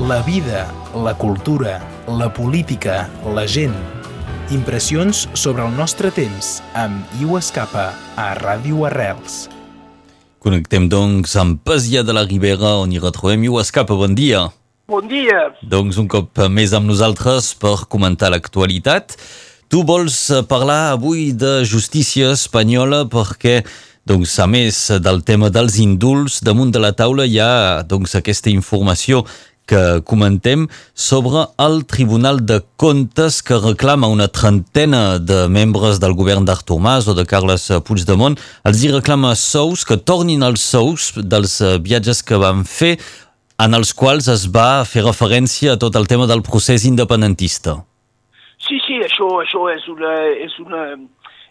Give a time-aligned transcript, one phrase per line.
[0.00, 3.74] la vida, la cultura, la política, la gent.
[4.50, 9.46] Impressions sobre el nostre temps amb Iu Escapa a Ràdio Arrels.
[10.42, 13.94] Connectem, doncs, amb Pesia de la Ribera, on hi retrobem Iu Escapa.
[13.94, 14.48] Bon dia.
[14.90, 15.54] Bon dia.
[15.62, 19.14] Doncs un cop més amb nosaltres per comentar l'actualitat.
[19.70, 20.18] Tu vols
[20.50, 23.62] parlar avui de justícia espanyola perquè
[24.04, 28.50] doncs, a més del tema dels indults, damunt de la taula hi ha doncs, aquesta
[28.52, 29.22] informació
[29.66, 36.44] que comentem sobre el Tribunal de Comptes que reclama una trentena de membres del govern
[36.44, 38.36] d'Artur Mas o de Carles Puigdemont.
[38.64, 42.98] Els hi reclama sous, que tornin els sous dels viatges que van fer
[43.58, 47.78] en els quals es va fer referència a tot el tema del procés independentista.
[48.64, 50.84] Sí, sí, això, això és una, és una,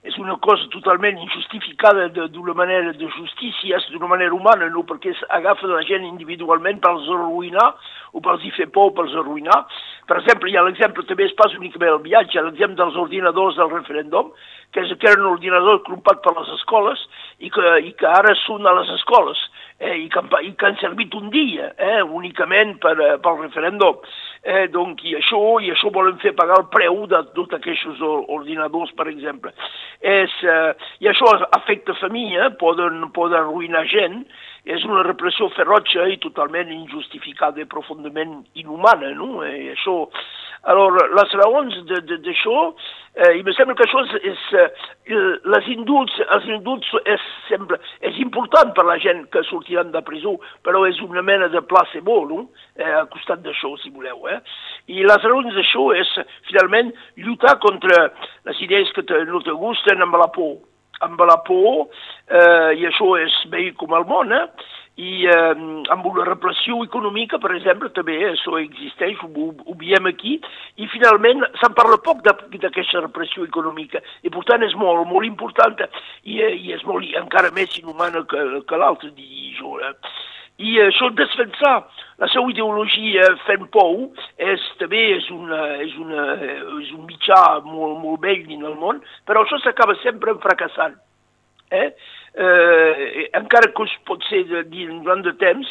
[0.04, 5.70] és una cosa totalment injustificada d'una manera de justícia, d'una manera humana, no perquè agafa
[5.72, 7.70] la gent individualment per els arruïnar
[8.12, 9.62] o per els fer por o per els arruïnar.
[10.08, 13.72] Per exemple, hi ha l'exemple, també es passa únicament al viatge, l'exemple dels ordinadors del
[13.72, 14.34] referèndum,
[14.74, 17.08] que, és, que eren ordinadors crompats per les escoles
[17.40, 19.40] i que, i que ara són a les escoles
[19.80, 24.00] eh, i, que, i que han servit un dia eh, únicament per, eh, pel referèndum.
[24.44, 28.92] Eh, donc, i, això, I això volen fer pagar el preu de tots aquests ordinadors,
[28.98, 29.54] per exemple.
[30.00, 30.72] És, eh,
[31.04, 34.24] I això afecta família, poden, poden arruïnar gent,
[34.64, 39.44] és una repressió ferotge i totalment injustificada i profundament inhumana, no?
[39.44, 40.06] Eh, això,
[40.72, 42.70] alors, les raons d'això,
[43.16, 45.22] eh, i me sembla que això és, és eh,
[45.54, 47.78] les indults, els indults és, sembla,
[48.10, 52.20] és important per la gent que sortiran de presó, però és una mena de placebo,
[52.30, 52.44] no?
[52.76, 54.40] Eh, al costat d'això, si voleu, eh?
[54.92, 56.14] I les raons d'això és,
[56.50, 58.08] finalment, lluitar contra
[58.50, 60.58] les idees que te, no te gusten amb la por,
[61.04, 61.90] amb la por,
[62.30, 64.48] eh, i això és bé com el món, eh?
[65.02, 65.54] I eh,
[65.94, 70.36] amb una repressió econòmica, per exemple, també això existeix, ho, ho veiem aquí,
[70.78, 75.82] i finalment se'n parla poc d'aquesta repressió econòmica, i per tant és molt, molt important,
[76.24, 79.80] i, eh, i és molt, encara més inhumana que, que l'altre, diria jo.
[79.82, 79.96] Eh?
[80.62, 81.80] I això defensar
[82.22, 86.28] la seva ideologia fent pou és, també és, una, és, una,
[86.84, 91.00] és un mitjà molt, molt vell dins el món, però això s'acaba sempre fracassant.
[91.74, 91.90] Eh?
[92.34, 95.70] Eh, encara que pot ser de, durant de temps,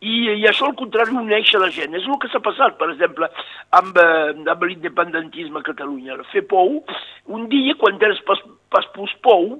[0.00, 1.94] i, i això al contrari uneix la gent.
[1.94, 3.28] És el que s'ha passat, per exemple,
[3.76, 6.18] amb, eh, amb l'independentisme a Catalunya.
[6.32, 6.80] Fer pou,
[7.28, 8.40] un dia, quan tens pas,
[8.72, 8.88] pas
[9.22, 9.58] pou,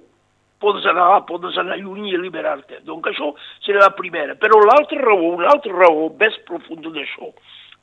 [0.60, 2.83] podes anar, podes anar lluny i alliberar-te.
[2.89, 3.33] Donc això
[3.65, 4.37] serà la primera.
[4.41, 7.31] Però l'altra raó, una altra raó més profunda d'això,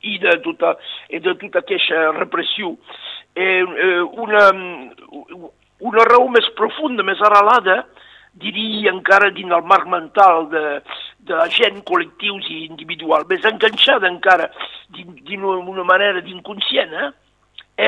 [0.05, 0.75] i de tota,
[1.09, 2.75] i de tota aquesta repressió,
[3.33, 4.43] eh, eh, una,
[5.89, 7.83] una raó més profunda, més arrelada,
[8.41, 10.63] diria encara dins el marc mental de,
[11.29, 14.51] de la gent, col·lectius i individual, més enganxada encara
[14.93, 17.09] d'una manera d'inconscient, eh?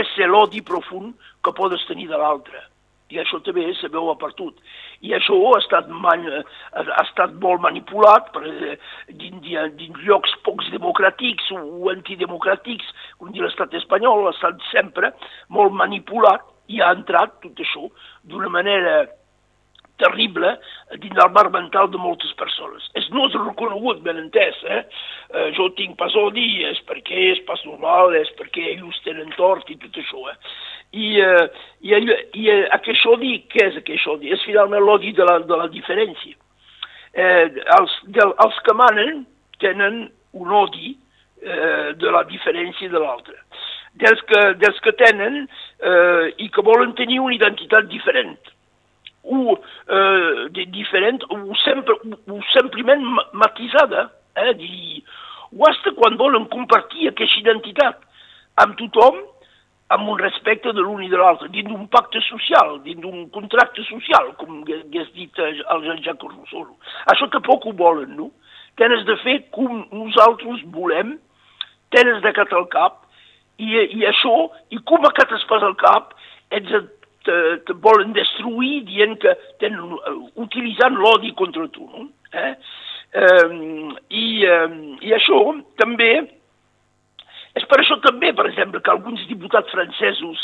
[0.01, 2.67] és l'odi profund que podes tenir de l'altre
[3.09, 4.57] i això també se veu a partut.
[5.01, 8.75] I això ha estat, man, ha estat molt manipulat per, eh,
[9.09, 9.41] dins,
[9.79, 15.13] dins llocs pocs democràtics o antidemocràtics, com dir l'estat espanyol, ha estat sempre
[15.49, 17.87] molt manipulat i ha entrat tot això
[18.29, 19.07] d'una manera
[19.99, 20.55] terrible
[20.97, 22.87] dins del mar mental de moltes persones.
[22.99, 24.81] És no és reconegut, ben entès, eh?
[25.35, 29.69] eh jo tinc pas odi, és perquè és pas normal, és perquè ells tenen tort
[29.69, 30.37] i tot això, eh?
[30.89, 31.95] I, eh, i,
[32.41, 34.31] i eh, aquest odi, què és aquest odi?
[34.33, 36.35] És finalment l'odi de, la, de la diferència.
[37.13, 37.45] Eh,
[37.77, 39.25] els, de, els que manen
[39.61, 40.95] tenen un odi
[41.41, 43.37] eh, de la diferència de l'altre.
[43.99, 48.37] Dels que, dels que tenen eh, i que volen tenir una identitat diferent
[49.23, 51.95] o eh, diferent o, sempre,
[52.27, 53.03] o simplement
[53.33, 55.03] matisada, eh, dir,
[55.51, 57.99] o hasta quan volen compartir aquesta identitat
[58.63, 59.19] amb tothom
[59.89, 63.81] amb un respecte de l'un i de l'altre, dins d'un pacte social, dins d'un contracte
[63.87, 66.67] social, com hagués dit el Jean-Jacques Rousseau.
[67.09, 68.29] Això tampoc ho volen, no?
[68.77, 71.15] Tens de fer com nosaltres volem,
[71.89, 73.01] tens de catar el cap,
[73.57, 74.35] i, i això,
[74.69, 76.13] i com acates pas el cap,
[76.53, 76.77] ets
[77.25, 79.97] te volen destruir dient que tenen,
[80.39, 82.07] utilitzant l'odi contra tu, no?
[82.33, 82.53] Eh?
[83.09, 85.39] Um, i, um, I això
[85.81, 86.11] també
[87.57, 90.41] és per això també, per exemple, que alguns diputats francesos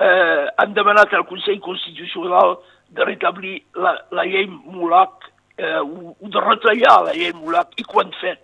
[0.00, 2.56] eh, han demanat al Consell Constitucional
[2.94, 5.28] de retablir la, la llei Molac
[5.58, 8.40] eh, o, o de retallar la llei Molac i quan fet.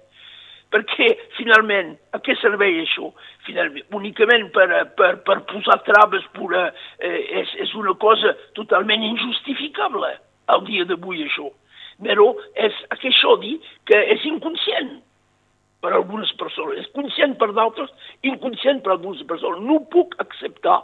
[0.68, 3.08] Perquè, finalment, a què serveix això?
[3.46, 4.66] Finalment, únicament per,
[4.98, 6.66] per, per posar traves pura,
[7.00, 10.12] eh, és, és una cosa totalment injustificable
[10.52, 11.48] al dia d'avui, això.
[12.04, 12.28] Però
[12.60, 13.56] és aquest odi
[13.88, 14.98] que és inconscient
[15.80, 17.90] per algunes persones, és conscient per d'altres,
[18.26, 19.64] inconscient per algunes persones.
[19.64, 20.82] No puc acceptar,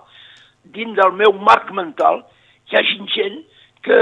[0.75, 2.23] dins del meu marc mental,
[2.71, 3.43] que hi hagi gent
[3.85, 3.99] que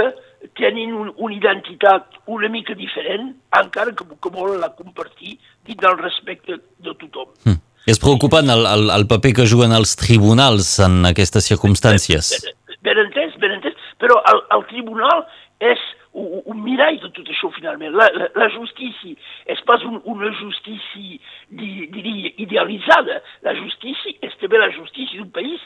[0.58, 5.36] tenen un, una identitat una mica diferent, encara que, que volen la compartir
[5.66, 7.30] dins del respecte de tothom.
[7.44, 7.60] Mm.
[7.90, 12.30] És preocupant el, el, el paper que juguen els tribunals en aquestes circumstàncies.
[12.44, 15.24] Ben, ben entès, ben entès, però el, el tribunal
[15.62, 17.94] és un, un mirall de tot això, finalment.
[17.98, 19.16] La, la, la justícia
[19.50, 21.18] és pas un, una justícia,
[21.50, 23.18] diria, idealitzada.
[23.46, 25.62] La justícia és també la justícia d'un país.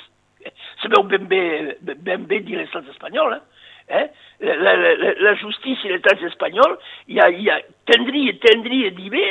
[0.81, 1.43] Sabeu ben bé,
[1.83, 3.45] ben bé dir l'estat espanyol, eh?
[3.89, 4.07] Eh?
[4.41, 4.95] La, la,
[5.25, 6.77] la, justícia de l'estat espanyol
[7.09, 9.29] ja, ja tendria dir bé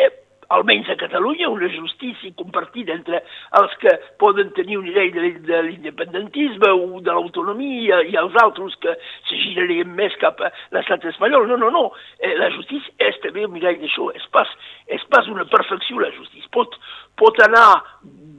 [0.50, 3.22] almenys a Catalunya, una justícia compartida entre
[3.60, 3.92] els que
[4.22, 8.96] poden tenir una idea de, de l'independentisme o de l'autonomia i els altres que
[9.30, 11.48] se girarien més cap a l'estat espanyol.
[11.50, 11.86] No, no, no.
[12.20, 14.12] Eh, la justícia és també un mirall d'això.
[14.18, 14.50] És pas,
[14.88, 16.50] és pas una perfecció, la justícia.
[16.54, 16.78] Pot,
[17.18, 17.82] pot anar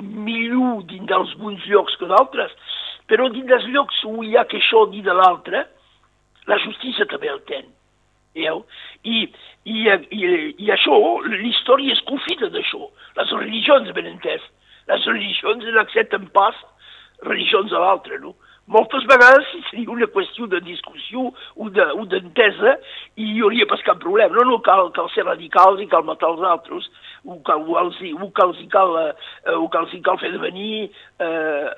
[0.02, 1.34] millor dins dels
[1.66, 2.52] llocs que d'altres,
[3.10, 5.66] però dins dels llocs on hi ha que això dir de l'altre,
[6.46, 7.66] la justícia també el ten.
[8.36, 8.62] Veieu?
[9.04, 9.24] I,
[9.64, 10.24] i, i,
[10.62, 10.96] i això,
[11.26, 12.82] l'història és confita d'això.
[13.18, 14.44] Les religions, ben entès.
[14.90, 16.58] Les religions n'accepten pas
[17.24, 18.36] religions a l'altre, no?
[18.66, 22.72] Moltes vegades seria una qüestió de discussió o d'entesa de,
[23.22, 24.34] i hi hauria pas cap problema.
[24.34, 26.88] No, no, cal, cal ser radicals i cal matar els altres,
[27.22, 30.88] o, cal, o, els, o, cal, cal, eh, o cal, cal fer de venir
[31.22, 31.70] eh,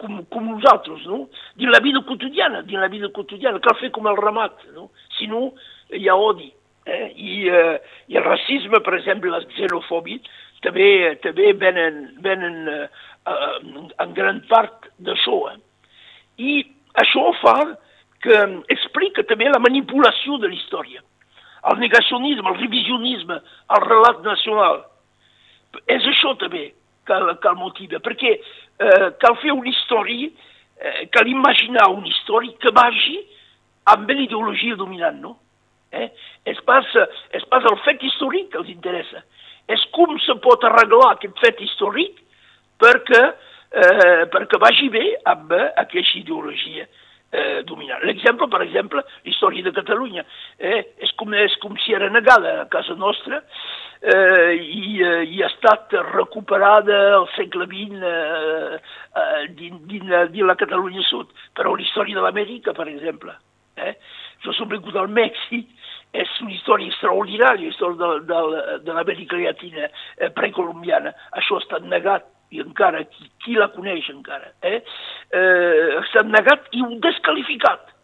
[0.00, 1.26] com, com nosaltres, no?
[1.56, 4.90] Dins la vida quotidiana, dins la vida quotidiana, cal fer com el ramat, no?
[5.18, 5.50] Si no,
[5.94, 6.50] hi ha odi.
[6.86, 7.12] Eh?
[7.16, 7.80] I, eh,
[8.12, 10.22] I el racisme, per exemple, la xenofòbia,
[10.64, 10.88] també,
[11.24, 12.86] també venen, venen eh,
[14.02, 15.40] en gran part d'això.
[15.52, 15.58] Eh?
[16.38, 16.54] I
[17.02, 17.58] això fa
[18.24, 18.38] que
[18.72, 21.02] explica també la manipulació de la història.
[21.70, 23.40] El negacionisme, el revisionisme,
[23.76, 24.84] el relat nacional.
[25.90, 26.70] És això també
[27.06, 30.28] que, que el motiva, perquè eh, cal fer una història,
[30.76, 33.18] eh, cal imaginar una història que vagi
[33.92, 35.36] amb l'ideologia dominant, no?
[35.94, 36.10] Eh?
[36.50, 36.86] És, pas,
[37.36, 39.22] és pas el fet històric que els interessa,
[39.70, 42.18] és com se pot arreglar aquest fet històric
[42.82, 43.22] perquè,
[43.70, 46.86] eh, perquè vagi bé amb aquesta ideologia
[47.30, 48.02] eh, dominant.
[48.06, 50.24] L'exemple, per exemple, història de Catalunya,
[50.58, 55.42] eh, és, com, és com si era negada a casa nostra, eh, i, eh, i
[55.42, 58.78] ha estat recuperada al segle XX eh,
[59.22, 63.34] eh, dins, dins, dins la Catalunya Sud, però la història de l'Amèrica, per exemple.
[63.76, 63.96] Eh?
[64.44, 65.68] Jo som vingut al Mèxic,
[66.16, 71.12] és una història extraordinària, la història de, de, de l'Amèrica Llatina eh, precolombiana.
[71.40, 74.78] Això ha estat negat i encara, qui, qui la coneix encara, eh?
[75.34, 77.95] eh ha estat negat i descalificat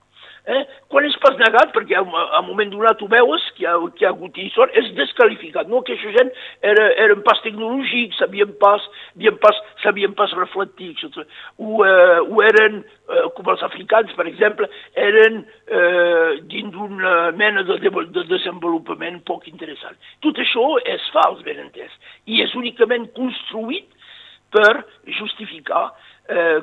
[0.42, 0.62] Eh?
[0.90, 4.02] Quan és pas negat, perquè a, un moment donat ho veues, que hi ha, que
[4.02, 5.84] hi ha hagut història, és descalificat, no?
[5.86, 6.32] Que aquesta gent
[6.72, 11.22] era, eren pas tecnològics, sabien pas, sabien pas, sabien pas reflectir, etc.
[11.62, 14.66] O, eh, o eren, eh, com els africans, per exemple,
[14.98, 19.94] eren eh, dins d'una mena de, de desenvolupament poc interessant.
[20.26, 21.94] Tot això és fals, ben entès,
[22.26, 23.86] i és únicament construït
[24.52, 24.82] per
[25.20, 26.11] justificar eh,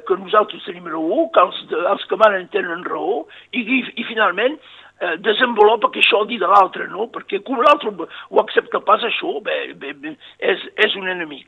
[0.07, 1.57] que nosaltres tenim raó, que els,
[1.93, 6.47] els que manen tenen raó, i, i, i finalment eh, desenvolupa que això dir de
[6.49, 7.09] l'altre, no?
[7.13, 11.47] Perquè com l'altre ho accepta pas això, bé, bé, bé, és, és un enemic.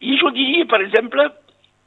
[0.00, 1.26] I jo diria, per exemple,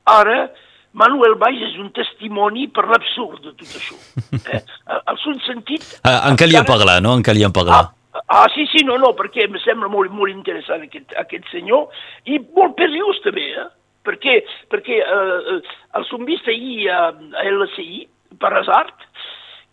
[0.09, 0.47] ara
[0.93, 3.99] Manuel Valls és un testimoni per l'absurd de tot això.
[4.53, 4.59] Eh?
[4.91, 5.85] Al son sentit...
[6.03, 7.13] Ah, en calia parlar, no?
[7.15, 7.79] En calia parlar.
[8.13, 11.87] Ah, ah, sí, sí, no, no, perquè em sembla molt, molt interessant aquest, aquest senyor,
[12.29, 13.69] i molt periós també, eh?
[14.03, 14.41] Perquè,
[14.71, 15.61] perquè eh,
[15.97, 17.05] el som vist ahir a,
[17.39, 18.03] a LCI,
[18.41, 19.05] per hasard,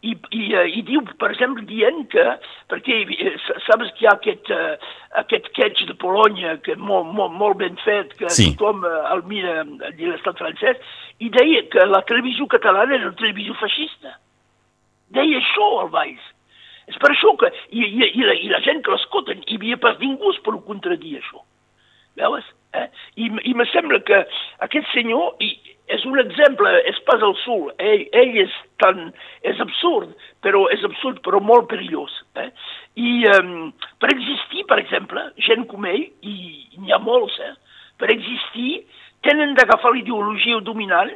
[0.06, 2.24] i, i, eh, i diu, per exemple, dient que,
[2.70, 3.34] perquè eh,
[3.66, 4.52] saps que hi ha aquest,
[5.20, 8.52] aquest catch de Polònia que molt, molt, molt ben fet, que sí.
[8.54, 10.80] tothom el mira de l'estat francès,
[11.20, 14.14] i deia que la televisió catalana era una televisió feixista.
[15.10, 16.22] Deia això al Valls.
[16.90, 19.78] És per això que, i, i, i, la, i la gent que l'escolten, hi havia
[19.82, 21.44] pas ningú per ho contradir això.
[22.18, 22.46] Veus?
[22.74, 22.86] Eh?
[23.16, 24.20] I, I me sembla que
[24.66, 25.50] aquest senyor i,
[25.90, 29.08] és un exemple, és pas el sul, ell, ell és tan,
[29.46, 30.12] és absurd,
[30.44, 32.14] però és absurd, però molt perillós.
[32.38, 32.48] Eh?
[33.02, 33.72] I um,
[34.02, 36.36] per existir, per exemple, gent com ell, i
[36.78, 37.54] n'hi ha molts, eh?
[37.98, 38.84] per existir,
[39.26, 41.10] tenen d'agafar l'ideologia dominant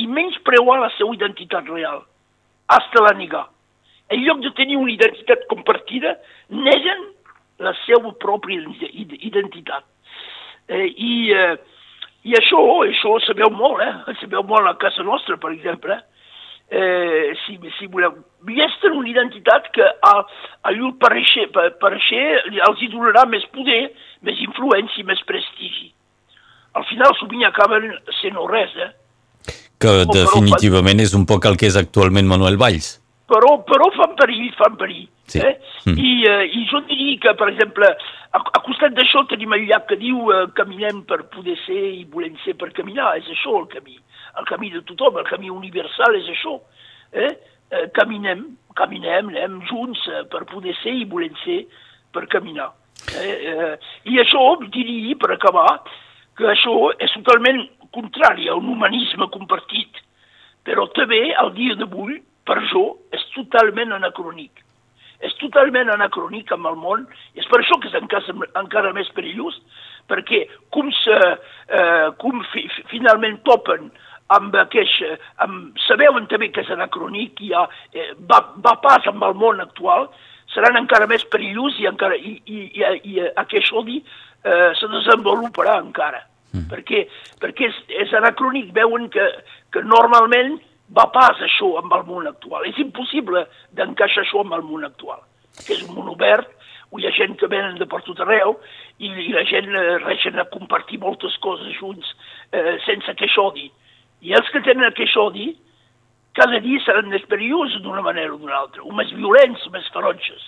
[0.00, 2.00] i menys preuar la seva identitat real,
[2.72, 3.46] hasta la negar.
[4.12, 6.16] En lloc de tenir una identitat compartida,
[6.48, 7.10] neguen
[7.62, 8.64] la seva pròpia
[9.20, 9.84] identitat.
[10.68, 11.54] Eh, i, eh,
[12.24, 14.16] I això, això sabeu molt, eh?
[14.22, 16.00] Sabeu molt a casa nostra, per exemple.
[16.70, 18.14] eh, si, si voleu.
[18.44, 20.14] Tenen una identitat que a,
[20.62, 21.46] a llur pareixer,
[21.80, 23.92] pareixer els hi donarà més poder,
[24.26, 25.92] més influència i més prestigi.
[26.74, 28.90] Al final sovint acaben sent no res, eh?
[29.80, 32.98] Que definitivament és un poc el que és actualment Manuel Valls.
[33.30, 35.06] Però, però fan perill, fan perill.
[35.32, 35.40] Sí.
[35.40, 35.54] Eh?
[35.88, 35.96] Mm.
[35.96, 37.88] I, eh, I jo diria que, per exemple,
[38.34, 42.04] a, a costat d'això tenim el llac que diu eh, caminem per poder ser i
[42.10, 43.98] volem ser per caminar, és això el camí.
[44.40, 46.56] El camí de tothom, el camí universal és això.
[47.12, 47.30] Eh?
[47.70, 48.42] Eh, caminem,
[48.78, 51.60] caminem, anem junts eh, per poder ser i volem ser
[52.14, 52.72] per caminar.
[53.20, 53.36] Eh?
[53.52, 53.70] Eh,
[54.10, 55.68] I això, diria, per acabar,
[56.34, 57.62] que això és totalment
[57.94, 60.02] contrari a un humanisme compartit,
[60.66, 64.63] però també, al dia d'avui, per jo, és totalment anacrònic.
[65.24, 69.10] És totalment anacrònic amb el món, i és per això que és encara, encara més
[69.16, 69.56] perillós,
[70.10, 71.20] perquè com, se,
[71.68, 73.88] eh, com fi, finalment topen
[74.34, 75.00] amb aquest...
[75.44, 79.62] Amb, sabeuen també que és anacrònic i ha, eh, va, va pas amb el món
[79.64, 80.08] actual,
[80.54, 85.80] seran encara més perillós i, encara, i, i, i, i aquest odi eh, se desenvoluparà
[85.82, 86.22] encara.
[86.54, 86.68] Mm.
[86.70, 87.06] Perquè,
[87.42, 89.24] perquè és, és anacrònic, veuen que,
[89.74, 90.58] que normalment
[90.92, 92.66] va pas això amb el món actual.
[92.68, 95.22] És impossible d'encaixar això amb el món actual,
[95.64, 96.50] que és un món obert,
[96.94, 98.54] on hi ha gent que venen de per tot arreu
[98.98, 102.12] i, i la gent eh, reixen a compartir moltes coses junts
[102.52, 103.66] eh, sense que això odi.
[104.24, 105.50] I els que tenen aquest odi,
[106.38, 110.46] cada dia seran més perillosos d'una manera o d'una altra, o més violents, més ferotges.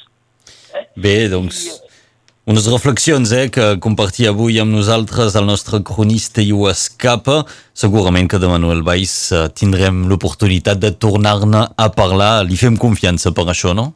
[0.75, 0.87] Eh?
[1.03, 1.65] Bé, doncs...
[1.67, 1.96] I, eh,
[2.47, 7.41] unes reflexions eh, que compartia avui amb nosaltres el nostre cronista i ho escapa.
[7.75, 12.45] Segurament que de Manuel Valls eh, tindrem l'oportunitat de tornar-ne a parlar.
[12.47, 13.91] Li fem confiança per això, no?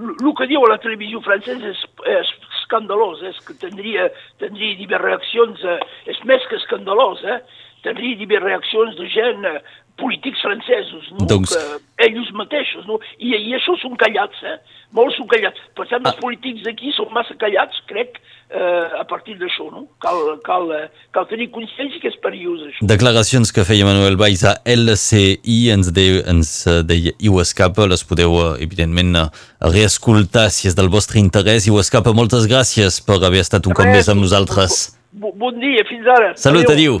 [0.00, 4.08] El que diu la televisió francesa és, és escandalós, és que tindria,
[4.40, 5.80] tindria diverses reaccions, eh,
[6.14, 7.42] és més que escandalós, eh?
[7.84, 9.58] tindria diverses reaccions de gent eh,
[10.00, 11.28] polítics francesos, no?
[11.30, 11.54] doncs...
[11.54, 12.98] que ells mateixos, no?
[13.20, 14.58] I, i això són callats, eh?
[14.96, 15.60] molts són callats.
[15.76, 16.12] Per tant, ah.
[16.12, 18.18] els polítics d'aquí són massa callats, crec,
[18.50, 19.84] eh, a partir d'això, no?
[20.02, 22.88] Cal, cal, eh, cal tenir consciència que és perillós, això.
[22.90, 26.54] Declaracions que feia Manuel Valls a LCI, ens, de, ens
[26.88, 29.28] deia i ho escapa, les podeu, eh, evidentment,
[29.60, 31.68] reescoltar si és del vostre interès.
[31.68, 34.80] I ho escapa, moltes gràcies per haver estat un Res, cop més amb nosaltres.
[35.12, 36.34] Bon, bon dia, fins ara.
[36.38, 37.00] Salut, adiu.